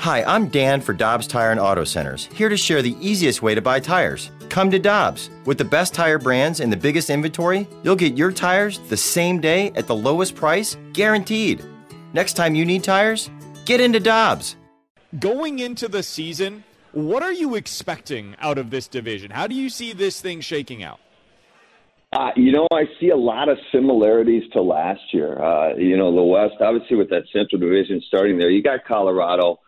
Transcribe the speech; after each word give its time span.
Hi, 0.00 0.22
I'm 0.22 0.48
Dan 0.48 0.80
for 0.80 0.92
Dobbs 0.92 1.26
Tire 1.26 1.50
and 1.50 1.58
Auto 1.58 1.82
Centers, 1.82 2.26
here 2.26 2.48
to 2.48 2.56
share 2.56 2.82
the 2.82 2.96
easiest 3.00 3.42
way 3.42 3.54
to 3.54 3.60
buy 3.60 3.80
tires. 3.80 4.30
Come 4.48 4.70
to 4.70 4.78
Dobbs. 4.78 5.28
With 5.44 5.58
the 5.58 5.64
best 5.64 5.92
tire 5.92 6.18
brands 6.18 6.60
and 6.60 6.72
the 6.72 6.76
biggest 6.76 7.10
inventory, 7.10 7.66
you'll 7.82 7.96
get 7.96 8.16
your 8.16 8.30
tires 8.30 8.78
the 8.88 8.96
same 8.96 9.40
day 9.40 9.72
at 9.74 9.86
the 9.86 9.94
lowest 9.94 10.34
price, 10.34 10.76
guaranteed. 10.92 11.64
Next 12.12 12.34
time 12.34 12.54
you 12.54 12.64
need 12.64 12.84
tires, 12.84 13.28
get 13.64 13.80
into 13.80 13.98
Dobbs. 13.98 14.56
Going 15.18 15.58
into 15.58 15.88
the 15.88 16.02
season, 16.02 16.64
what 16.92 17.22
are 17.22 17.32
you 17.32 17.54
expecting 17.54 18.36
out 18.40 18.56
of 18.56 18.70
this 18.70 18.88
division? 18.88 19.30
How 19.30 19.46
do 19.46 19.54
you 19.54 19.68
see 19.68 19.92
this 19.92 20.20
thing 20.20 20.40
shaking 20.40 20.82
out? 20.82 21.00
Uh, 22.12 22.30
you 22.36 22.52
know, 22.52 22.66
I 22.72 22.84
see 23.00 23.10
a 23.10 23.16
lot 23.16 23.48
of 23.48 23.58
similarities 23.72 24.44
to 24.52 24.62
last 24.62 25.02
year. 25.12 25.42
Uh, 25.42 25.74
you 25.76 25.96
know, 25.96 26.14
the 26.14 26.22
West, 26.22 26.54
obviously, 26.60 26.96
with 26.96 27.10
that 27.10 27.24
Central 27.32 27.60
Division 27.60 28.02
starting 28.06 28.38
there, 28.38 28.48
you 28.48 28.62
got 28.62 28.84
Colorado 28.86 29.58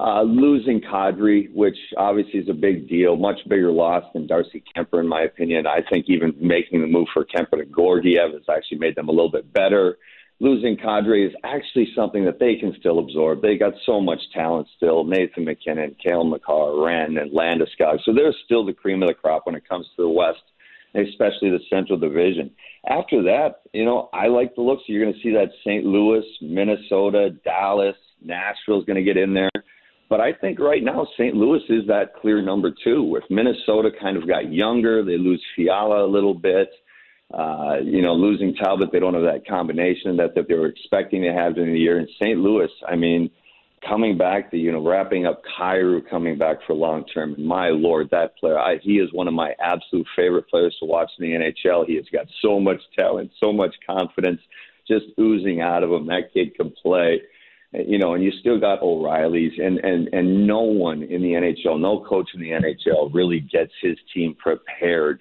uh, 0.00 0.22
losing 0.22 0.80
Kadri, 0.80 1.52
which 1.52 1.76
obviously 1.98 2.40
is 2.40 2.48
a 2.48 2.54
big 2.54 2.88
deal, 2.88 3.16
much 3.16 3.40
bigger 3.48 3.70
loss 3.70 4.02
than 4.14 4.26
Darcy 4.26 4.62
Kuemper, 4.74 5.00
in 5.00 5.06
my 5.06 5.22
opinion. 5.22 5.66
I 5.66 5.80
think 5.90 6.06
even 6.08 6.34
making 6.40 6.80
the 6.80 6.86
move 6.86 7.08
for 7.12 7.26
Kuemper 7.26 7.58
to 7.58 7.66
Georgiev 7.66 8.32
has 8.32 8.42
actually 8.48 8.78
made 8.78 8.96
them 8.96 9.08
a 9.08 9.12
little 9.12 9.30
bit 9.30 9.52
better. 9.52 9.98
Losing 10.38 10.78
Kadri 10.78 11.26
is 11.28 11.34
actually 11.44 11.88
something 11.94 12.24
that 12.24 12.38
they 12.38 12.56
can 12.56 12.74
still 12.80 12.98
absorb. 12.98 13.42
They 13.42 13.58
got 13.58 13.74
so 13.84 14.00
much 14.00 14.20
talent 14.32 14.68
still. 14.74 15.04
Nathan 15.04 15.44
MacKinnon, 15.44 15.96
Cale 16.02 16.24
Makar, 16.24 16.82
Wren, 16.82 17.18
and 17.18 17.30
Landeskog. 17.30 17.98
So 18.04 18.14
they're 18.14 18.34
still 18.46 18.64
the 18.64 18.72
cream 18.72 19.02
of 19.02 19.08
the 19.08 19.14
crop 19.14 19.44
when 19.44 19.54
it 19.54 19.68
comes 19.68 19.86
to 19.96 20.02
the 20.02 20.08
West, 20.08 20.40
especially 20.94 21.50
the 21.50 21.60
Central 21.68 21.98
Division. 21.98 22.50
After 22.88 23.22
that, 23.24 23.60
you 23.74 23.84
know, 23.84 24.08
I 24.14 24.28
like 24.28 24.54
the 24.54 24.62
looks. 24.62 24.84
You're 24.86 25.04
going 25.04 25.12
to 25.12 25.20
see 25.20 25.32
that 25.32 25.50
St. 25.60 25.84
Louis, 25.84 26.24
Minnesota, 26.40 27.36
Dallas, 27.44 27.96
Nashville's 28.24 28.86
going 28.86 28.96
to 28.96 29.02
get 29.02 29.18
in 29.18 29.34
there. 29.34 29.50
But 30.10 30.20
I 30.20 30.32
think 30.32 30.58
right 30.58 30.82
now 30.82 31.06
St. 31.16 31.36
Louis 31.36 31.62
is 31.68 31.86
that 31.86 32.16
clear 32.20 32.42
number 32.42 32.72
two. 32.82 33.04
With 33.04 33.22
Minnesota 33.30 33.90
kind 33.98 34.16
of 34.16 34.26
got 34.26 34.52
younger, 34.52 35.04
they 35.04 35.16
lose 35.16 35.42
Fiala 35.54 36.04
a 36.04 36.10
little 36.10 36.34
bit. 36.34 36.68
Uh, 37.32 37.76
you 37.84 38.02
know, 38.02 38.12
losing 38.12 38.56
Talbot, 38.56 38.90
they 38.92 38.98
don't 38.98 39.14
have 39.14 39.22
that 39.22 39.46
combination 39.46 40.16
that, 40.16 40.34
that 40.34 40.48
they 40.48 40.54
were 40.54 40.66
expecting 40.66 41.22
to 41.22 41.32
have 41.32 41.54
during 41.54 41.72
the 41.72 41.78
year. 41.78 42.00
In 42.00 42.08
St. 42.20 42.40
Louis, 42.40 42.68
I 42.88 42.96
mean, 42.96 43.30
coming 43.88 44.18
back, 44.18 44.50
the 44.50 44.58
you 44.58 44.72
know, 44.72 44.84
wrapping 44.84 45.26
up 45.26 45.42
Kyrou 45.56 46.00
coming 46.10 46.36
back 46.36 46.56
for 46.66 46.74
long 46.74 47.04
term. 47.06 47.36
My 47.38 47.68
lord, 47.68 48.08
that 48.10 48.36
player, 48.36 48.58
I, 48.58 48.78
he 48.82 48.94
is 48.94 49.12
one 49.12 49.28
of 49.28 49.34
my 49.34 49.52
absolute 49.62 50.08
favorite 50.16 50.48
players 50.48 50.76
to 50.80 50.86
watch 50.86 51.08
in 51.20 51.30
the 51.30 51.38
NHL. 51.38 51.86
He 51.86 51.94
has 51.94 52.06
got 52.12 52.26
so 52.42 52.58
much 52.58 52.80
talent, 52.98 53.30
so 53.38 53.52
much 53.52 53.76
confidence, 53.86 54.40
just 54.88 55.04
oozing 55.20 55.60
out 55.60 55.84
of 55.84 55.92
him. 55.92 56.08
That 56.08 56.32
kid 56.34 56.56
can 56.56 56.72
play 56.82 57.20
you 57.72 57.98
know, 57.98 58.14
and 58.14 58.24
you 58.24 58.32
still 58.40 58.58
got 58.58 58.82
O'Reilly's, 58.82 59.52
and 59.58 59.78
and 59.78 60.08
and 60.12 60.46
no 60.46 60.60
one 60.60 61.02
in 61.02 61.22
the 61.22 61.32
NHL, 61.32 61.80
no 61.80 62.04
coach 62.04 62.30
in 62.34 62.40
the 62.40 62.50
NHL 62.50 63.14
really 63.14 63.40
gets 63.40 63.72
his 63.80 63.96
team 64.12 64.34
prepared 64.34 65.20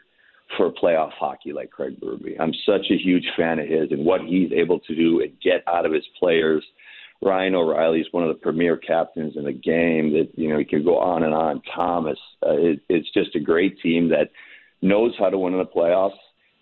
for 0.58 0.72
playoff 0.72 1.12
hockey 1.12 1.54
like 1.54 1.70
Craig 1.70 2.00
Berube. 2.02 2.36
I'm 2.40 2.54
such 2.66 2.88
a 2.90 2.98
huge 2.98 3.26
fan 3.38 3.60
of 3.60 3.68
his 3.68 3.92
and 3.92 4.04
what 4.04 4.22
he's 4.22 4.52
able 4.52 4.80
to 4.80 4.96
do 4.96 5.22
and 5.22 5.32
get 5.44 5.64
out 5.68 5.86
of 5.86 5.94
his 5.94 6.06
players. 6.20 6.66
Ryan 7.22 7.54
O'Reilly 7.54 8.00
is 8.00 8.08
one 8.12 8.24
of 8.24 8.30
the 8.30 8.42
premier 8.42 8.78
captains 8.78 9.34
in 9.36 9.44
the 9.44 9.54
game. 9.54 10.14
That 10.14 10.30
you 10.36 10.50
know, 10.50 10.58
he 10.58 10.66
can 10.66 10.84
go 10.84 10.98
on 10.98 11.24
and 11.24 11.34
on. 11.34 11.62
Thomas, 11.76 12.18
uh, 12.44 12.58
it, 12.58 12.80
it's 12.90 13.12
just 13.14 13.36
a 13.36 13.40
great 13.40 13.80
team 13.82 14.10
that 14.10 14.30
knows 14.82 15.14
how 15.20 15.30
to 15.30 15.38
win 15.38 15.54
in 15.54 15.60
the 15.60 15.66
playoffs 15.66 16.18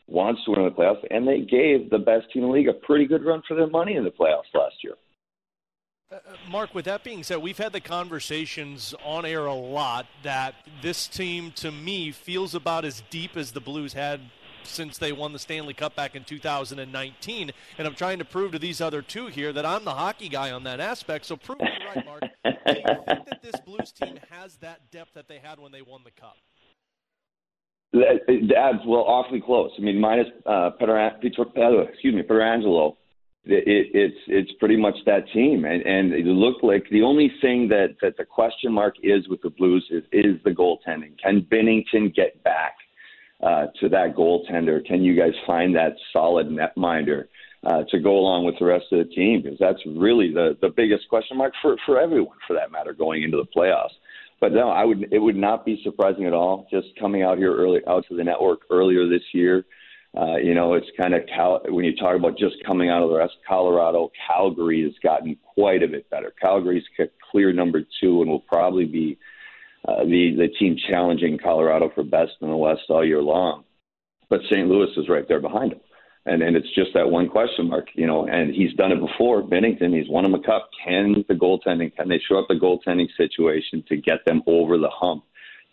wants 0.08 0.42
to 0.46 0.52
win 0.52 0.62
in 0.62 0.66
the 0.66 0.72
playoffs, 0.72 1.06
and 1.12 1.28
they 1.28 1.40
gave 1.40 1.90
the 1.90 1.98
best 1.98 2.32
team 2.32 2.44
in 2.44 2.50
the 2.50 2.56
league 2.56 2.70
a 2.70 2.74
pretty 2.74 3.06
good 3.06 3.24
run 3.26 3.42
for 3.48 3.56
their 3.56 3.68
money 3.68 3.96
in 3.96 4.04
the 4.04 4.10
playoffs 4.10 4.54
last 4.54 4.76
year. 4.84 4.94
Uh, 6.10 6.20
Mark, 6.50 6.74
with 6.74 6.86
that 6.86 7.04
being 7.04 7.22
said, 7.22 7.38
we've 7.40 7.58
had 7.58 7.74
the 7.74 7.82
conversations 7.82 8.96
on 9.04 9.26
air 9.26 9.46
a 9.46 9.54
lot 9.54 10.06
that 10.24 10.56
this 10.82 11.06
team, 11.06 11.52
to 11.58 11.70
me, 11.70 12.12
feels 12.12 12.56
about 12.56 12.86
as 12.86 13.04
deep 13.10 13.36
as 13.36 13.52
the 13.52 13.60
Blues 13.60 13.92
had 13.92 14.22
since 14.64 14.98
they 14.98 15.12
won 15.12 15.34
the 15.34 15.40
Stanley 15.40 15.74
Cup 15.74 15.96
back 15.98 16.16
in 16.16 16.24
2019. 16.24 17.52
And 17.78 17.88
I'm 17.88 17.96
trying 17.96 18.20
to 18.20 18.26
prove 18.26 18.54
to 18.54 18.60
these 18.60 18.80
other 18.80 19.02
two 19.02 19.28
here 19.28 19.52
that 19.52 19.66
I'm 19.66 19.84
the 19.84 19.94
hockey 19.94 20.30
guy 20.30 20.52
on 20.52 20.64
that 20.64 20.80
aspect. 20.80 21.26
So 21.26 21.36
prove 21.36 21.60
me 21.60 21.68
right, 21.94 22.06
Mark. 22.06 22.22
Do 22.46 22.52
you 22.68 22.84
think 23.06 23.26
that 23.26 23.42
this 23.42 23.60
Blues 23.66 23.92
team 23.92 24.18
has 24.30 24.56
that 24.58 24.90
depth 24.92 25.14
that 25.16 25.28
they 25.28 25.40
had 25.40 25.60
when 25.60 25.74
they 25.74 25.82
won 25.82 26.02
the 26.06 26.12
Cup? 26.12 26.38
That's 27.92 28.86
well, 28.86 29.04
awfully 29.08 29.42
close. 29.42 29.72
I 29.78 29.82
mean, 29.82 30.00
minus 30.00 30.28
uh, 30.46 30.70
Peter, 30.80 30.98
excuse 30.98 32.16
me, 32.16 32.22
Pietrangelo 32.22 32.96
it, 33.50 33.88
it's 33.94 34.18
it's 34.28 34.52
pretty 34.60 34.78
much 34.78 34.96
that 35.06 35.28
team, 35.34 35.66
and 35.66 35.82
and 35.86 36.14
it 36.14 36.26
looked 36.26 36.64
like 36.64 36.86
the 36.90 37.02
only 37.02 37.32
thing 37.42 37.68
that 37.70 37.96
that 38.02 38.18
the 38.18 38.26
question 38.26 38.72
mark 38.72 38.96
is 39.04 39.28
with 39.28 39.42
the 39.42 39.50
Blues 39.50 39.86
is 39.92 40.04
is 40.12 40.42
the 40.44 40.52
goaltending. 40.52 41.18
Can 41.22 41.42
Binnington 41.52 42.14
get 42.16 42.44
back 42.44 42.76
uh, 43.42 43.68
to 43.80 43.90
that 43.90 44.16
goaltender? 44.16 44.86
Can 44.86 45.04
you 45.04 45.16
guys 45.16 45.34
find 45.46 45.76
that 45.76 45.94
solid 46.14 46.50
netminder 46.50 47.26
uh, 47.66 47.84
to 47.90 48.00
go 48.00 48.18
along 48.18 48.46
with 48.46 48.56
the 48.60 48.66
rest 48.66 48.86
of 48.92 49.00
the 49.00 49.14
team? 49.14 49.42
Because 49.42 49.60
that's 49.60 49.82
really 49.86 50.34
the 50.34 50.58
the 50.62 50.70
biggest 50.70 51.08
question 51.10 51.38
mark 51.38 51.54
for 51.62 51.76
for 51.86 52.00
everyone, 52.00 52.38
for 52.48 52.54
that 52.54 52.72
matter, 52.72 52.94
going 52.94 53.24
into 53.24 53.38
the 53.38 53.48
playoffs. 53.56 53.96
But 54.40 54.54
no, 54.54 54.70
I 54.70 54.86
would 54.86 55.12
it 55.12 55.20
would 55.20 55.36
not 55.36 55.66
be 55.66 55.82
surprising 55.84 56.26
at 56.26 56.34
all. 56.34 56.68
Just 56.72 56.88
coming 57.00 57.24
out 57.24 57.38
here 57.38 57.56
early 57.56 57.82
out 57.88 58.06
to 58.10 58.16
the 58.16 58.24
network 58.24 58.62
earlier 58.70 59.08
this 59.08 59.24
year 59.34 59.66
uh, 60.18 60.38
you 60.38 60.54
know, 60.54 60.74
it's 60.74 60.88
kind 60.98 61.14
of 61.14 61.22
Cal- 61.28 61.62
when 61.68 61.86
you 61.86 61.96
talk 61.96 62.16
about 62.16 62.38
just 62.38 62.56
coming 62.66 62.90
out 62.90 63.04
of 63.04 63.10
the 63.10 63.18
rest, 63.18 63.34
Colorado, 63.48 64.12
Calgary 64.28 64.84
has 64.84 64.94
gotten 65.04 65.38
quite 65.56 65.84
a 65.84 65.88
bit 65.88 66.10
better. 66.10 66.34
Calgary's 66.42 66.86
clear 67.32 67.54
number 67.54 67.82
two 68.02 68.22
and 68.22 68.30
will 68.30 68.40
probably 68.40 68.86
be 68.86 69.18
uh, 69.88 70.04
the 70.04 70.36
the 70.36 70.48
team 70.60 70.76
challenging 70.90 71.38
Colorado 71.38 71.92
for 71.94 72.04
best 72.04 72.32
in 72.42 72.50
the 72.50 72.58
West 72.58 72.82
all 72.90 73.06
year 73.06 73.22
long. 73.22 73.64
But 74.30 74.42
St. 74.50 74.68
Louis 74.68 74.90
is 74.98 75.08
right 75.08 75.28
there 75.28 75.40
behind 75.40 75.74
him. 75.74 75.80
And, 76.26 76.42
and 76.42 76.58
it's 76.58 76.74
just 76.76 76.90
that 76.94 77.10
one 77.10 77.30
question 77.30 77.70
mark, 77.70 77.88
you 77.94 78.06
know, 78.06 78.28
and 78.28 78.54
he's 78.54 78.74
done 78.74 78.92
it 78.92 79.00
before. 79.00 79.42
Binnington, 79.42 79.96
he's 79.96 80.10
won 80.10 80.26
him 80.26 80.34
a 80.34 80.44
cup. 80.44 80.70
Can 80.86 81.24
the 81.30 81.36
goaltending, 81.36 81.96
can 81.96 82.10
they 82.10 82.20
show 82.28 82.38
up 82.38 82.48
the 82.50 82.56
goaltending 82.56 83.08
situation 83.16 83.82
to 83.88 83.96
get 83.96 84.26
them 84.26 84.42
over 84.46 84.78
the 84.78 84.90
hump 84.90 85.24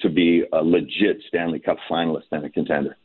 to 0.02 0.08
be 0.08 0.44
a 0.52 0.62
legit 0.62 1.22
Stanley 1.26 1.58
Cup 1.58 1.78
finalist 1.90 2.26
and 2.30 2.44
a 2.44 2.50
contender? 2.50 2.96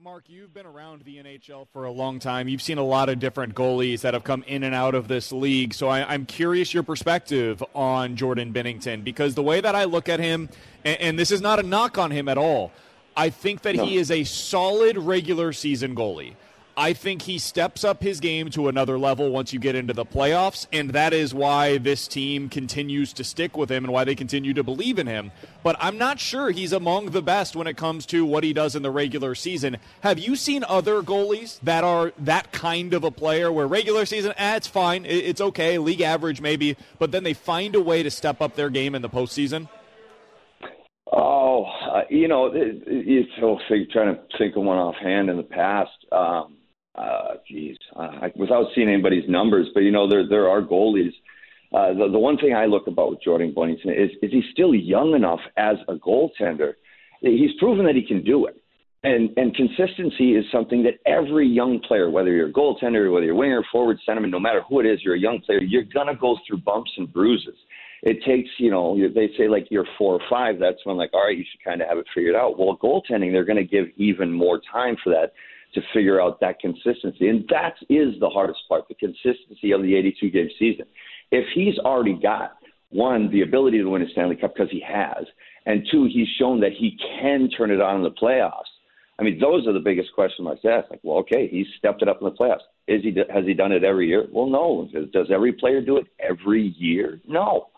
Mark, 0.00 0.26
you've 0.28 0.54
been 0.54 0.64
around 0.64 1.02
the 1.02 1.16
NHL 1.16 1.66
for 1.72 1.84
a 1.84 1.90
long 1.90 2.20
time. 2.20 2.46
You've 2.46 2.62
seen 2.62 2.78
a 2.78 2.84
lot 2.84 3.08
of 3.08 3.18
different 3.18 3.56
goalies 3.56 4.02
that 4.02 4.14
have 4.14 4.22
come 4.22 4.44
in 4.46 4.62
and 4.62 4.72
out 4.72 4.94
of 4.94 5.08
this 5.08 5.32
league. 5.32 5.74
So 5.74 5.88
I, 5.88 6.14
am 6.14 6.24
curious 6.24 6.72
your 6.72 6.84
perspective 6.84 7.64
on 7.74 8.14
Jordan 8.14 8.52
Binnington 8.52 9.02
because 9.02 9.34
the 9.34 9.42
way 9.42 9.60
that 9.60 9.74
I 9.74 9.84
look 9.84 10.08
at 10.08 10.20
him, 10.20 10.50
and, 10.84 11.00
and 11.00 11.18
this 11.18 11.32
is 11.32 11.40
not 11.40 11.58
a 11.58 11.64
knock 11.64 11.98
on 11.98 12.12
him 12.12 12.28
at 12.28 12.38
all, 12.38 12.70
I 13.16 13.30
think 13.30 13.62
that 13.62 13.74
no. 13.74 13.86
he 13.86 13.96
is 13.96 14.12
a 14.12 14.22
solid 14.22 14.96
regular 14.98 15.52
season 15.52 15.96
goalie. 15.96 16.36
I 16.80 16.92
think 16.92 17.22
he 17.22 17.38
steps 17.38 17.82
up 17.82 18.04
his 18.04 18.20
game 18.20 18.50
to 18.50 18.68
another 18.68 19.00
level 19.00 19.30
once 19.30 19.52
you 19.52 19.58
get 19.58 19.74
into 19.74 19.92
the 19.92 20.06
playoffs, 20.06 20.68
and 20.72 20.90
that 20.90 21.12
is 21.12 21.34
why 21.34 21.78
this 21.78 22.06
team 22.06 22.48
continues 22.48 23.12
to 23.14 23.24
stick 23.24 23.56
with 23.56 23.68
him 23.68 23.82
and 23.82 23.92
why 23.92 24.04
they 24.04 24.14
continue 24.14 24.54
to 24.54 24.62
believe 24.62 25.00
in 25.00 25.08
him. 25.08 25.32
But 25.64 25.74
I'm 25.80 25.98
not 25.98 26.20
sure 26.20 26.52
he's 26.52 26.72
among 26.72 27.06
the 27.06 27.20
best 27.20 27.56
when 27.56 27.66
it 27.66 27.76
comes 27.76 28.06
to 28.06 28.24
what 28.24 28.44
he 28.44 28.52
does 28.52 28.76
in 28.76 28.82
the 28.82 28.92
regular 28.92 29.34
season. 29.34 29.78
Have 30.02 30.20
you 30.20 30.36
seen 30.36 30.62
other 30.68 31.02
goalies 31.02 31.58
that 31.64 31.82
are 31.82 32.12
that 32.16 32.52
kind 32.52 32.94
of 32.94 33.02
a 33.02 33.10
player 33.10 33.50
where 33.50 33.66
regular 33.66 34.06
season, 34.06 34.32
eh, 34.36 34.54
it's 34.54 34.68
fine, 34.68 35.04
it's 35.04 35.40
okay, 35.40 35.78
league 35.78 36.00
average 36.00 36.40
maybe, 36.40 36.76
but 37.00 37.10
then 37.10 37.24
they 37.24 37.34
find 37.34 37.74
a 37.74 37.80
way 37.80 38.04
to 38.04 38.10
step 38.10 38.40
up 38.40 38.54
their 38.54 38.70
game 38.70 38.94
in 38.94 39.02
the 39.02 39.10
postseason? 39.10 39.68
Oh, 41.12 41.64
uh, 41.64 42.02
you 42.08 42.28
know, 42.28 42.46
it, 42.46 42.84
it's 42.86 43.30
so 43.40 43.58
trying 43.92 44.14
to 44.14 44.20
think 44.38 44.54
of 44.54 44.62
one 44.62 44.78
offhand 44.78 45.28
in 45.28 45.36
the 45.36 45.42
past. 45.42 45.90
Um, 46.12 46.57
uh, 46.98 47.34
geez, 47.46 47.76
uh, 47.96 48.28
without 48.36 48.66
seeing 48.74 48.88
anybody's 48.88 49.28
numbers, 49.28 49.68
but 49.72 49.80
you 49.80 49.90
know 49.90 50.08
there 50.08 50.28
there 50.28 50.48
are 50.48 50.60
goalies 50.60 51.12
uh, 51.72 51.92
the, 51.92 52.08
the 52.10 52.18
one 52.18 52.38
thing 52.38 52.54
I 52.54 52.64
look 52.64 52.86
about 52.86 53.10
with 53.10 53.22
Jordan 53.22 53.52
Binnington 53.54 53.92
is, 53.92 54.10
is 54.22 54.32
he's 54.32 54.44
still 54.52 54.74
young 54.74 55.14
enough 55.14 55.40
as 55.56 55.76
a 55.88 55.94
goaltender. 55.94 56.74
He's 57.20 57.50
proven 57.58 57.84
that 57.86 57.94
he 57.94 58.06
can 58.06 58.24
do 58.24 58.46
it. 58.46 58.56
And, 59.04 59.30
and 59.36 59.54
consistency 59.54 60.34
is 60.34 60.44
something 60.50 60.82
that 60.84 60.94
every 61.06 61.46
young 61.46 61.80
player, 61.86 62.10
whether 62.10 62.32
you're 62.32 62.48
a 62.48 62.52
goaltender, 62.52 63.12
whether 63.12 63.26
you're 63.26 63.34
winger, 63.34 63.62
forward, 63.70 63.98
centerman, 64.08 64.30
no 64.30 64.40
matter 64.40 64.62
who 64.68 64.80
it 64.80 64.86
is, 64.86 65.00
you're 65.04 65.14
a 65.14 65.20
young 65.20 65.40
player, 65.44 65.60
you're 65.60 65.84
to 65.84 66.14
go 66.20 66.36
through 66.46 66.58
bumps 66.58 66.90
and 66.96 67.12
bruises. 67.12 67.54
It 68.02 68.24
takes, 68.24 68.48
you 68.58 68.70
know, 68.70 68.96
they 68.96 69.28
say 69.36 69.48
like 69.48 69.66
you're 69.70 69.86
four 69.98 70.14
or 70.14 70.20
five, 70.30 70.58
that's 70.58 70.84
when 70.84 70.96
like, 70.96 71.10
all 71.12 71.26
right, 71.26 71.36
you 71.36 71.44
should 71.50 71.62
kind 71.62 71.82
of 71.82 71.88
have 71.88 71.98
it 71.98 72.06
figured 72.14 72.34
out. 72.34 72.58
Well, 72.58 72.76
goaltending, 72.76 73.32
they're 73.32 73.44
to 73.56 73.64
give 73.64 73.86
even 73.96 74.32
more 74.32 74.60
time 74.72 74.96
for 75.02 75.10
that 75.10 75.32
to 75.74 75.82
figure 75.92 76.20
out 76.20 76.40
that 76.40 76.60
consistency. 76.60 77.28
And 77.28 77.46
that 77.48 77.74
is 77.88 78.18
the 78.20 78.28
hardest 78.28 78.60
part, 78.68 78.88
the 78.88 78.94
consistency 78.94 79.72
of 79.72 79.82
the 79.82 79.94
82 79.94 80.30
game 80.30 80.48
season. 80.58 80.86
If 81.30 81.46
he's 81.54 81.78
already 81.78 82.14
got 82.14 82.56
one, 82.90 83.30
the 83.30 83.42
ability 83.42 83.78
to 83.78 83.88
win 83.88 84.02
a 84.02 84.08
Stanley 84.10 84.36
Cup 84.36 84.54
because 84.54 84.70
he 84.70 84.80
has, 84.80 85.26
and 85.66 85.86
two, 85.90 86.08
he's 86.10 86.28
shown 86.38 86.60
that 86.60 86.72
he 86.72 86.98
can 87.20 87.50
turn 87.50 87.70
it 87.70 87.80
on 87.80 87.96
in 87.96 88.02
the 88.02 88.10
playoffs. 88.10 88.62
I 89.18 89.24
mean, 89.24 89.38
those 89.38 89.66
are 89.66 89.72
the 89.72 89.80
biggest 89.80 90.12
question 90.14 90.44
marks 90.44 90.62
to 90.62 90.68
ask. 90.68 90.90
Like, 90.90 91.00
well, 91.02 91.18
okay, 91.18 91.48
he's 91.48 91.66
stepped 91.76 92.02
it 92.02 92.08
up 92.08 92.20
in 92.20 92.24
the 92.24 92.34
playoffs. 92.34 92.60
Is 92.86 93.02
he? 93.02 93.14
Has 93.32 93.44
he 93.44 93.52
done 93.52 93.72
it 93.72 93.84
every 93.84 94.06
year? 94.06 94.26
Well, 94.32 94.46
no. 94.46 94.88
Does 95.12 95.26
every 95.30 95.52
player 95.52 95.80
do 95.80 95.96
it 95.98 96.06
every 96.20 96.74
year? 96.78 97.20
No. 97.26 97.68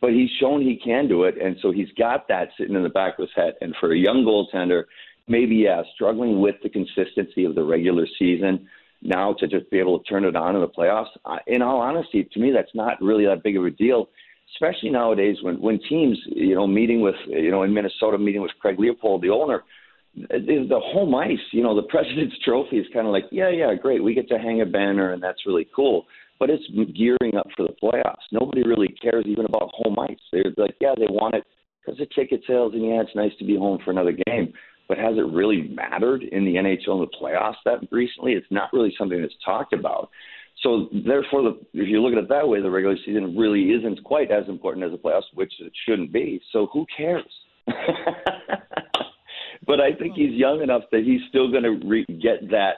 But 0.00 0.10
he's 0.10 0.28
shown 0.38 0.60
he 0.60 0.76
can 0.76 1.08
do 1.08 1.24
it, 1.24 1.40
and 1.40 1.56
so 1.62 1.72
he's 1.72 1.90
got 1.98 2.28
that 2.28 2.50
sitting 2.58 2.76
in 2.76 2.82
the 2.82 2.90
back 2.90 3.18
of 3.18 3.22
his 3.22 3.30
head. 3.34 3.54
And 3.60 3.74
for 3.80 3.92
a 3.92 3.98
young 3.98 4.24
goaltender, 4.24 4.84
maybe 5.28 5.56
yeah, 5.56 5.82
struggling 5.94 6.40
with 6.40 6.56
the 6.62 6.68
consistency 6.68 7.44
of 7.44 7.54
the 7.54 7.62
regular 7.62 8.06
season 8.18 8.68
now 9.02 9.34
to 9.34 9.46
just 9.46 9.70
be 9.70 9.78
able 9.78 9.98
to 9.98 10.04
turn 10.04 10.24
it 10.24 10.36
on 10.36 10.54
in 10.54 10.60
the 10.60 10.68
playoffs. 10.68 11.08
In 11.46 11.62
all 11.62 11.80
honesty, 11.80 12.28
to 12.32 12.40
me, 12.40 12.52
that's 12.52 12.74
not 12.74 13.00
really 13.00 13.26
that 13.26 13.42
big 13.42 13.56
of 13.56 13.64
a 13.64 13.70
deal, 13.70 14.08
especially 14.54 14.90
nowadays 14.90 15.36
when 15.42 15.60
when 15.60 15.80
teams, 15.88 16.18
you 16.26 16.54
know, 16.54 16.66
meeting 16.66 17.00
with, 17.00 17.16
you 17.26 17.50
know, 17.50 17.62
in 17.62 17.74
Minnesota, 17.74 18.18
meeting 18.18 18.42
with 18.42 18.52
Craig 18.60 18.76
Leipold, 18.78 19.22
the 19.22 19.30
owner. 19.30 19.64
The 20.18 20.80
home 20.82 21.14
ice, 21.14 21.36
you 21.52 21.62
know, 21.62 21.76
the 21.76 21.82
President's 21.90 22.36
Trophy 22.42 22.78
is 22.78 22.86
kind 22.94 23.06
of 23.06 23.12
like, 23.12 23.24
yeah, 23.30 23.50
yeah, 23.50 23.74
great. 23.74 24.02
We 24.02 24.14
get 24.14 24.30
to 24.30 24.38
hang 24.38 24.62
a 24.62 24.64
banner, 24.64 25.12
and 25.12 25.22
that's 25.22 25.44
really 25.44 25.68
cool. 25.76 26.06
But 26.38 26.48
it's 26.48 26.64
gearing 26.96 27.36
up 27.36 27.48
for 27.54 27.66
the 27.66 27.74
playoffs. 27.82 28.24
Nobody 28.32 28.62
really 28.62 28.88
cares 29.02 29.26
even 29.26 29.44
about 29.44 29.70
home 29.74 29.98
ice. 29.98 30.16
They're 30.32 30.44
like, 30.56 30.76
yeah, 30.80 30.94
they 30.96 31.06
want 31.10 31.34
it 31.34 31.44
because 31.84 32.00
of 32.00 32.08
ticket 32.14 32.40
sales, 32.46 32.72
and 32.72 32.82
yeah, 32.82 33.02
it's 33.02 33.14
nice 33.14 33.32
to 33.38 33.44
be 33.44 33.58
home 33.58 33.78
for 33.84 33.90
another 33.90 34.16
game 34.26 34.54
but 34.88 34.98
has 34.98 35.16
it 35.16 35.32
really 35.32 35.62
mattered 35.62 36.22
in 36.22 36.44
the 36.44 36.54
NHL 36.54 37.00
and 37.00 37.02
the 37.02 37.16
playoffs 37.20 37.56
that 37.64 37.80
recently? 37.90 38.32
It's 38.32 38.46
not 38.50 38.72
really 38.72 38.94
something 38.98 39.20
that's 39.20 39.34
talked 39.44 39.72
about. 39.72 40.10
So 40.62 40.88
therefore, 41.06 41.42
the, 41.42 41.58
if 41.74 41.88
you 41.88 42.00
look 42.02 42.12
at 42.12 42.18
it 42.18 42.28
that 42.28 42.48
way, 42.48 42.60
the 42.60 42.70
regular 42.70 42.96
season 43.04 43.36
really 43.36 43.72
isn't 43.72 44.02
quite 44.04 44.30
as 44.30 44.48
important 44.48 44.84
as 44.84 44.92
the 44.92 44.98
playoffs, 44.98 45.24
which 45.34 45.52
it 45.60 45.72
shouldn't 45.86 46.12
be. 46.12 46.40
So 46.52 46.68
who 46.72 46.86
cares? 46.96 47.24
but 49.66 49.80
I 49.80 49.92
think 49.98 50.14
he's 50.14 50.32
young 50.32 50.62
enough 50.62 50.82
that 50.92 51.02
he's 51.04 51.20
still 51.28 51.50
going 51.50 51.64
to 51.64 51.78
re- 51.86 52.06
get 52.06 52.50
that. 52.50 52.76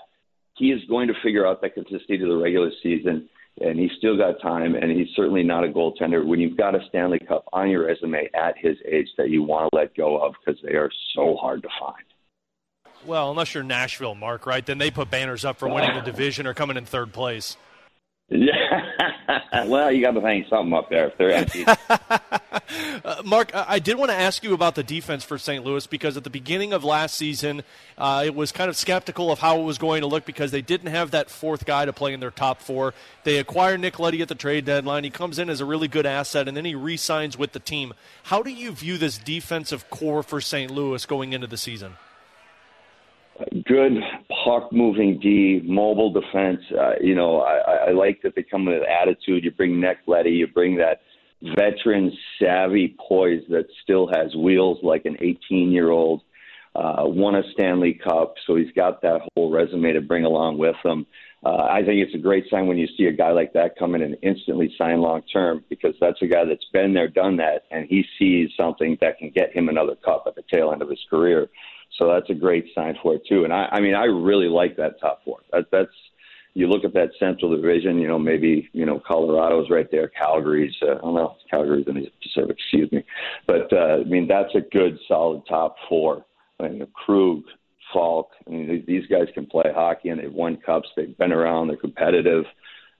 He 0.56 0.72
is 0.72 0.80
going 0.88 1.06
to 1.08 1.14
figure 1.22 1.46
out 1.46 1.60
that 1.62 1.74
consistency 1.74 2.18
to 2.18 2.26
the 2.26 2.36
regular 2.36 2.70
season 2.82 3.28
and 3.60 3.78
he's 3.78 3.90
still 3.98 4.16
got 4.16 4.40
time, 4.40 4.74
and 4.74 4.90
he's 4.90 5.08
certainly 5.14 5.42
not 5.42 5.64
a 5.64 5.68
goaltender. 5.68 6.26
When 6.26 6.40
you've 6.40 6.56
got 6.56 6.74
a 6.74 6.80
Stanley 6.88 7.18
Cup 7.18 7.44
on 7.52 7.70
your 7.70 7.86
resume 7.86 8.28
at 8.34 8.56
his 8.58 8.76
age 8.86 9.08
that 9.16 9.30
you 9.30 9.42
want 9.42 9.70
to 9.70 9.76
let 9.76 9.94
go 9.94 10.18
of 10.18 10.34
because 10.44 10.60
they 10.62 10.74
are 10.74 10.90
so 11.14 11.36
hard 11.36 11.62
to 11.62 11.68
find. 11.80 12.04
Well, 13.06 13.30
unless 13.30 13.54
you're 13.54 13.62
Nashville, 13.62 14.14
Mark, 14.14 14.46
right? 14.46 14.64
Then 14.64 14.78
they 14.78 14.90
put 14.90 15.10
banners 15.10 15.44
up 15.44 15.56
for 15.56 15.68
winning 15.68 15.94
the 15.94 16.02
division 16.02 16.46
or 16.46 16.54
coming 16.54 16.76
in 16.76 16.84
third 16.84 17.12
place. 17.12 17.56
Yeah. 18.30 19.64
well, 19.68 19.90
you 19.90 20.02
got 20.02 20.10
to 20.10 20.20
hang 20.20 20.44
something 20.50 20.74
up 20.74 20.90
there 20.90 21.08
if 21.08 21.16
they're 21.16 21.30
empty. 21.30 21.64
uh, 23.04 23.22
Mark, 23.24 23.50
I 23.54 23.78
did 23.78 23.96
want 23.96 24.10
to 24.10 24.16
ask 24.16 24.42
you 24.42 24.54
about 24.54 24.74
the 24.74 24.82
defense 24.82 25.24
for 25.24 25.38
St. 25.38 25.64
Louis 25.64 25.86
because 25.86 26.16
at 26.16 26.24
the 26.24 26.30
beginning 26.30 26.72
of 26.72 26.84
last 26.84 27.16
season, 27.16 27.62
uh, 27.96 28.22
it 28.26 28.34
was 28.34 28.52
kind 28.52 28.68
of 28.68 28.76
skeptical 28.76 29.30
of 29.32 29.38
how 29.38 29.60
it 29.60 29.64
was 29.64 29.78
going 29.78 30.02
to 30.02 30.06
look 30.06 30.24
because 30.24 30.50
they 30.50 30.62
didn't 30.62 30.90
have 30.90 31.10
that 31.12 31.30
fourth 31.30 31.64
guy 31.64 31.84
to 31.84 31.92
play 31.92 32.12
in 32.12 32.20
their 32.20 32.30
top 32.30 32.60
four. 32.60 32.94
They 33.24 33.38
acquired 33.38 33.80
Nick 33.80 33.98
Leddy 33.98 34.20
at 34.22 34.28
the 34.28 34.34
trade 34.34 34.64
deadline. 34.64 35.04
He 35.04 35.10
comes 35.10 35.38
in 35.38 35.48
as 35.48 35.60
a 35.60 35.64
really 35.64 35.88
good 35.88 36.06
asset, 36.06 36.48
and 36.48 36.56
then 36.56 36.64
he 36.64 36.74
re-signs 36.74 37.38
with 37.38 37.52
the 37.52 37.60
team. 37.60 37.94
How 38.24 38.42
do 38.42 38.50
you 38.50 38.72
view 38.72 38.98
this 38.98 39.18
defensive 39.18 39.88
core 39.90 40.22
for 40.22 40.40
St. 40.40 40.70
Louis 40.70 41.04
going 41.06 41.32
into 41.32 41.46
the 41.46 41.56
season? 41.56 41.94
good 43.66 43.92
puck 44.44 44.72
moving 44.72 45.18
D, 45.20 45.62
mobile 45.64 46.12
defense. 46.12 46.60
Uh, 46.76 46.94
you 47.00 47.14
know, 47.14 47.40
I, 47.40 47.88
I 47.88 47.90
like 47.92 48.20
that 48.22 48.34
they 48.34 48.42
come 48.42 48.64
with 48.64 48.82
an 48.82 48.88
attitude. 48.88 49.44
You 49.44 49.50
bring 49.52 49.80
Nick 49.80 49.98
Leddy, 50.06 50.30
you 50.30 50.46
bring 50.46 50.76
that 50.76 51.02
veteran 51.42 52.12
savvy 52.40 52.96
poise 53.08 53.42
that 53.48 53.66
still 53.82 54.08
has 54.08 54.34
wheels 54.34 54.78
like 54.82 55.04
an 55.04 55.16
18 55.20 55.72
year 55.72 55.90
old. 55.90 56.22
Uh, 56.74 57.02
won 57.06 57.34
a 57.34 57.42
Stanley 57.54 57.98
Cup, 58.04 58.34
so 58.46 58.54
he's 58.54 58.70
got 58.72 59.02
that 59.02 59.20
whole 59.34 59.50
resume 59.50 59.92
to 59.94 60.00
bring 60.00 60.24
along 60.24 60.58
with 60.58 60.76
him. 60.84 61.06
Uh, 61.44 61.66
I 61.70 61.82
think 61.84 62.04
it's 62.04 62.14
a 62.14 62.18
great 62.18 62.44
sign 62.50 62.66
when 62.66 62.78
you 62.78 62.86
see 62.96 63.06
a 63.06 63.12
guy 63.12 63.30
like 63.30 63.52
that 63.54 63.78
come 63.78 63.94
in 63.94 64.02
and 64.02 64.16
instantly 64.22 64.72
sign 64.76 65.00
long 65.00 65.22
term 65.32 65.64
because 65.68 65.94
that's 66.00 66.20
a 66.22 66.26
guy 66.26 66.44
that's 66.44 66.66
been 66.72 66.94
there, 66.94 67.08
done 67.08 67.36
that, 67.36 67.62
and 67.70 67.86
he 67.88 68.04
sees 68.18 68.50
something 68.56 68.98
that 69.00 69.18
can 69.18 69.30
get 69.30 69.54
him 69.54 69.68
another 69.68 69.96
cup 70.04 70.24
at 70.26 70.34
the 70.34 70.42
tail 70.52 70.72
end 70.72 70.82
of 70.82 70.90
his 70.90 71.04
career. 71.08 71.48
So 71.96 72.08
that's 72.08 72.30
a 72.30 72.34
great 72.34 72.66
sign 72.74 72.96
for 73.02 73.14
it 73.14 73.22
too. 73.28 73.44
And 73.44 73.52
I, 73.52 73.68
I 73.72 73.80
mean, 73.80 73.94
I 73.94 74.04
really 74.04 74.48
like 74.48 74.76
that 74.76 75.00
top 75.00 75.24
four. 75.24 75.38
That, 75.52 75.66
that's 75.72 75.90
you 76.58 76.66
look 76.66 76.84
at 76.84 76.92
that 76.94 77.10
Central 77.20 77.54
Division. 77.54 77.98
You 77.98 78.08
know, 78.08 78.18
maybe 78.18 78.68
you 78.72 78.84
know 78.84 79.00
Colorado's 79.06 79.70
right 79.70 79.88
there. 79.92 80.08
Calgary's. 80.08 80.74
Uh, 80.82 80.96
I 80.96 80.98
don't 80.98 81.14
know. 81.14 81.36
Calgary's 81.48 81.86
in 81.86 81.94
the 81.94 82.10
Pacific. 82.20 82.56
Excuse 82.58 82.90
me. 82.90 83.04
But 83.46 83.72
uh, 83.72 83.98
I 84.00 84.04
mean, 84.04 84.26
that's 84.26 84.52
a 84.56 84.60
good, 84.72 84.98
solid 85.06 85.42
top 85.48 85.76
four. 85.88 86.26
I 86.58 86.64
mean, 86.64 86.86
Krug, 86.92 87.44
Faulk. 87.92 88.30
I 88.44 88.50
mean, 88.50 88.84
these 88.88 89.06
guys 89.06 89.28
can 89.34 89.46
play 89.46 89.70
hockey 89.72 90.08
and 90.08 90.18
they've 90.18 90.32
won 90.32 90.56
cups. 90.56 90.88
They've 90.96 91.16
been 91.16 91.30
around. 91.30 91.68
They're 91.68 91.76
competitive. 91.76 92.44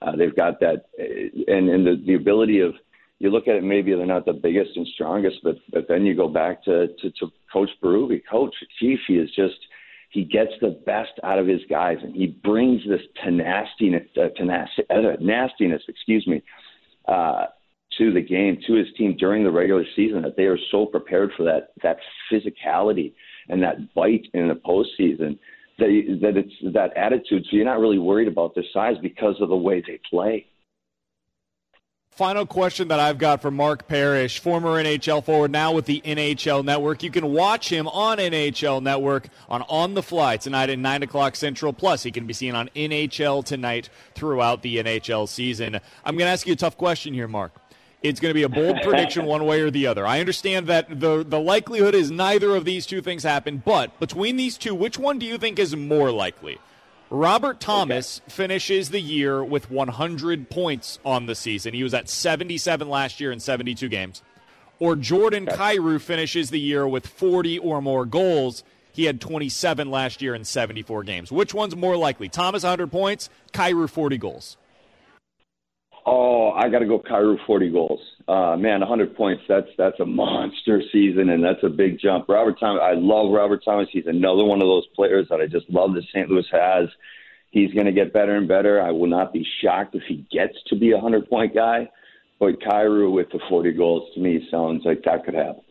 Uh, 0.01 0.15
they've 0.15 0.35
got 0.35 0.61
that, 0.61 0.85
uh, 0.97 1.53
and 1.53 1.69
and 1.69 1.85
the 1.85 2.01
the 2.07 2.13
ability 2.13 2.61
of 2.61 2.75
you 3.19 3.29
look 3.29 3.49
at 3.49 3.55
it, 3.55 3.63
maybe 3.65 3.93
they're 3.93 4.05
not 4.05 4.25
the 4.25 4.31
biggest 4.31 4.77
and 4.77 4.87
strongest, 4.87 5.39
but 5.43 5.57
but 5.73 5.89
then 5.89 6.05
you 6.05 6.15
go 6.15 6.29
back 6.29 6.63
to 6.63 6.87
to, 6.87 7.11
to 7.11 7.29
Coach 7.51 7.71
Berube. 7.83 8.21
Coach 8.31 8.55
he 8.79 8.95
is 9.09 9.29
just 9.35 9.59
he 10.09 10.23
gets 10.23 10.51
the 10.59 10.79
best 10.85 11.11
out 11.23 11.39
of 11.39 11.47
his 11.47 11.61
guys, 11.69 11.97
and 12.03 12.15
he 12.15 12.27
brings 12.27 12.81
this 12.87 13.01
tenacity, 13.23 13.93
uh, 13.95 14.29
tenacity, 14.35 14.83
uh, 14.89 15.15
nastiness, 15.19 15.83
excuse 15.87 16.25
me, 16.25 16.41
uh, 17.07 17.45
to 17.97 18.11
the 18.11 18.21
game, 18.21 18.57
to 18.65 18.73
his 18.73 18.87
team 18.97 19.15
during 19.17 19.43
the 19.43 19.51
regular 19.51 19.85
season. 19.95 20.23
That 20.23 20.35
they 20.35 20.45
are 20.45 20.57
so 20.71 20.85
prepared 20.85 21.31
for 21.37 21.43
that 21.43 21.73
that 21.83 21.97
physicality 22.31 23.13
and 23.49 23.61
that 23.61 23.93
bite 23.93 24.27
in 24.33 24.47
the 24.47 24.55
postseason. 24.55 25.37
That, 25.77 26.17
that 26.21 26.37
it's 26.37 26.73
that 26.73 26.97
attitude, 26.97 27.45
so 27.49 27.55
you're 27.55 27.65
not 27.65 27.79
really 27.79 27.99
worried 27.99 28.27
about 28.27 28.53
their 28.55 28.65
size 28.73 28.95
because 29.01 29.35
of 29.39 29.49
the 29.49 29.55
way 29.55 29.81
they 29.85 29.99
play. 30.09 30.47
Final 32.19 32.45
question 32.45 32.89
that 32.89 32.99
I've 32.99 33.17
got 33.17 33.41
for 33.41 33.49
Mark 33.49 33.87
Parrish, 33.87 34.39
former 34.39 34.71
NHL 34.71 35.23
forward, 35.23 35.51
now 35.51 35.71
with 35.71 35.85
the 35.85 36.01
NHL 36.01 36.65
Network. 36.65 37.01
You 37.01 37.11
can 37.11 37.31
watch 37.31 37.71
him 37.71 37.87
on 37.87 38.17
NHL 38.17 38.83
Network 38.83 39.29
on 39.47 39.61
On 39.69 39.93
the 39.93 40.03
Fly 40.03 40.35
tonight 40.35 40.69
at 40.69 40.77
9 40.77 41.03
o'clock 41.03 41.37
Central. 41.37 41.71
Plus, 41.71 42.03
he 42.03 42.11
can 42.11 42.27
be 42.27 42.33
seen 42.33 42.55
on 42.55 42.69
NHL 42.75 43.45
Tonight 43.45 43.89
throughout 44.15 44.63
the 44.63 44.83
NHL 44.83 45.29
season. 45.29 45.79
I'm 46.03 46.17
going 46.17 46.27
to 46.27 46.33
ask 46.33 46.45
you 46.45 46.51
a 46.51 46.57
tough 46.57 46.75
question 46.75 47.13
here, 47.13 47.29
Mark. 47.29 47.53
It's 48.03 48.19
going 48.19 48.31
to 48.31 48.33
be 48.33 48.43
a 48.43 48.49
bold 48.49 48.81
prediction 48.83 49.25
one 49.25 49.45
way 49.45 49.61
or 49.61 49.71
the 49.71 49.87
other. 49.87 50.05
I 50.05 50.19
understand 50.19 50.67
that 50.67 50.99
the, 50.99 51.23
the 51.23 51.39
likelihood 51.39 51.95
is 51.95 52.11
neither 52.11 52.53
of 52.53 52.65
these 52.65 52.85
two 52.85 53.01
things 53.01 53.23
happen, 53.23 53.63
but 53.63 53.97
between 53.97 54.35
these 54.35 54.57
two, 54.57 54.75
which 54.75 54.99
one 54.99 55.19
do 55.19 55.25
you 55.25 55.37
think 55.37 55.57
is 55.57 55.73
more 55.73 56.11
likely? 56.11 56.57
Robert 57.11 57.59
Thomas 57.59 58.21
okay. 58.21 58.31
finishes 58.31 58.89
the 58.89 59.01
year 59.01 59.43
with 59.43 59.71
100 59.71 60.49
points 60.49 60.99
on 61.03 61.25
the 61.25 61.35
season. 61.35 61.73
He 61.73 61.83
was 61.83 61.93
at 61.93 62.07
77 62.07 62.87
last 62.87 63.19
year 63.19 63.31
in 63.31 63.39
72 63.39 63.87
games. 63.89 64.21
Or 64.79 64.95
Jordan 64.95 65.49
okay. 65.49 65.77
Kyrou 65.77 65.99
finishes 65.99 66.51
the 66.51 66.59
year 66.59 66.87
with 66.87 67.07
40 67.07 67.59
or 67.59 67.81
more 67.81 68.05
goals. 68.05 68.63
He 68.91 69.05
had 69.05 69.19
27 69.19 69.89
last 69.89 70.21
year 70.21 70.35
in 70.35 70.43
74 70.43 71.03
games. 71.03 71.31
Which 71.31 71.53
one's 71.53 71.75
more 71.75 71.97
likely? 71.97 72.29
Thomas 72.29 72.63
100 72.63 72.91
points, 72.91 73.29
Kyrou 73.53 73.89
40 73.89 74.17
goals. 74.17 74.57
Oh, 76.11 76.49
I 76.53 76.69
got 76.69 76.79
to 76.79 76.87
go 76.87 76.97
Kyrou 76.97 77.37
40 77.45 77.69
goals. 77.69 77.99
Uh, 78.27 78.57
man, 78.57 78.79
100 78.79 79.15
points. 79.15 79.43
That's 79.47 79.67
that's 79.77 79.99
a 79.99 80.05
monster 80.07 80.81
season, 80.91 81.29
and 81.29 81.43
that's 81.43 81.61
a 81.61 81.69
big 81.69 81.99
jump. 81.99 82.27
Robert 82.27 82.59
Thomas. 82.59 82.81
I 82.83 82.93
love 82.95 83.31
Robert 83.31 83.61
Thomas. 83.63 83.87
He's 83.91 84.07
another 84.07 84.43
one 84.43 84.59
of 84.59 84.67
those 84.67 84.87
players 84.95 85.27
that 85.29 85.39
I 85.39 85.45
just 85.45 85.69
love 85.69 85.93
that 85.93 86.03
St. 86.05 86.27
Louis 86.27 86.47
has. 86.51 86.89
He's 87.51 87.71
going 87.75 87.85
to 87.85 87.91
get 87.91 88.11
better 88.11 88.35
and 88.35 88.47
better. 88.47 88.81
I 88.81 88.89
will 88.89 89.05
not 89.05 89.31
be 89.31 89.45
shocked 89.61 89.93
if 89.93 90.01
he 90.07 90.25
gets 90.31 90.55
to 90.69 90.75
be 90.75 90.91
a 90.91 90.95
100 90.95 91.29
point 91.29 91.53
guy. 91.53 91.87
But 92.39 92.59
Kyrou 92.59 93.11
with 93.13 93.29
the 93.31 93.39
40 93.47 93.73
goals 93.73 94.09
to 94.15 94.19
me 94.19 94.47
sounds 94.49 94.85
like 94.85 95.03
that 95.03 95.25
could 95.25 95.35
happen. 95.35 95.61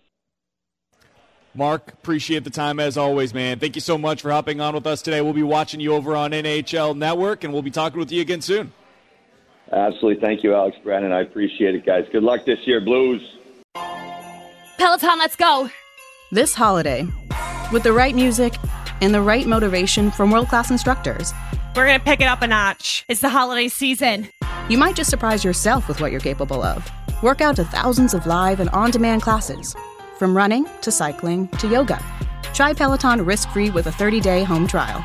Mark, 1.53 1.95
appreciate 1.95 2.45
the 2.45 2.51
time 2.51 2.79
as 2.79 2.97
always, 2.97 3.35
man. 3.35 3.59
Thank 3.59 3.75
you 3.75 3.81
so 3.81 3.99
much 3.99 4.23
for 4.23 4.31
hopping 4.31 4.61
on 4.61 4.77
with 4.77 4.87
us 4.87 5.03
today. 5.03 5.21
We'll 5.21 5.33
be 5.33 5.43
watching 5.43 5.81
you 5.81 5.95
over 5.95 6.15
on 6.15 6.31
NHL 6.31 6.97
Network, 6.97 7.43
and 7.43 7.53
we'll 7.53 7.63
be 7.63 7.73
talking 7.73 7.99
with 7.99 8.13
you 8.13 8.21
again 8.21 8.41
soon. 8.41 8.73
Absolutely. 9.73 10.21
Thank 10.21 10.43
you, 10.43 10.55
Alex 10.55 10.77
Brennan. 10.83 11.13
I 11.13 11.21
appreciate 11.21 11.75
it, 11.75 11.85
guys. 11.85 12.07
Good 12.11 12.23
luck 12.23 12.45
this 12.45 12.67
year, 12.67 12.81
Blues. 12.81 13.37
Peloton, 14.79 15.19
let's 15.19 15.37
go. 15.37 15.69
This 16.31 16.55
holiday, 16.55 17.07
with 17.73 17.83
the 17.83 17.93
right 17.93 18.15
music 18.15 18.55
and 19.01 19.15
the 19.15 19.21
right 19.21 19.47
motivation 19.47 20.11
from 20.11 20.31
world 20.31 20.49
class 20.49 20.71
instructors, 20.71 21.33
we're 21.77 21.87
going 21.87 21.99
to 21.99 22.05
pick 22.05 22.21
it 22.21 22.25
up 22.25 22.43
a 22.43 22.47
notch. 22.47 23.05
It's 23.09 23.21
the 23.21 23.29
holiday 23.29 23.69
season. 23.69 24.29
You 24.69 24.79
might 24.79 24.97
just 24.97 25.11
surprise 25.11 25.45
yourself 25.45 25.89
with 25.89 26.01
what 26.01 26.13
you're 26.13 26.21
capable 26.21 26.63
of. 26.63 26.89
Work 27.23 27.41
out 27.41 27.57
to 27.57 27.65
thousands 27.65 28.15
of 28.15 28.27
live 28.27 28.61
and 28.61 28.71
on 28.71 28.91
demand 28.91 29.23
classes, 29.23 29.75
from 30.19 30.37
running 30.37 30.67
to 30.83 30.91
cycling 30.91 31.49
to 31.59 31.69
yoga. 31.69 32.03
Try 32.55 32.73
Peloton 32.75 33.25
risk 33.25 33.49
free 33.51 33.71
with 33.71 33.87
a 33.87 33.93
30 33.93 34.21
day 34.21 34.43
home 34.45 34.67
trial. 34.67 35.05